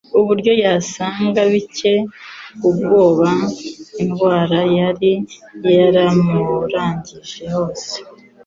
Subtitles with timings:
[0.19, 1.93] Uburyo yasaga byari bitcye
[2.69, 3.29] ubwoba.
[4.03, 5.11] Indwara yari
[5.75, 7.93] yaramurangije hose,